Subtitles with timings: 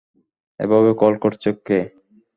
[0.59, 1.79] এভাবে কল করছে কে?